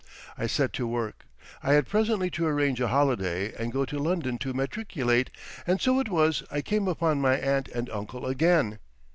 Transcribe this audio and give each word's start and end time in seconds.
I 0.35 0.47
set 0.47 0.73
to 0.73 0.87
work. 0.87 1.27
I 1.61 1.73
had 1.73 1.87
presently 1.87 2.31
to 2.31 2.47
arrange 2.47 2.81
a 2.81 2.87
holiday 2.87 3.53
and 3.53 3.71
go 3.71 3.85
to 3.85 3.99
London 3.99 4.39
to 4.39 4.51
matriculate, 4.51 5.29
and 5.67 5.79
so 5.79 5.99
it 5.99 6.09
was 6.09 6.41
I 6.49 6.61
came 6.63 6.87
upon 6.87 7.21
my 7.21 7.35
aunt 7.35 7.67
and 7.67 7.87
uncle 7.91 8.25
again. 8.25 8.79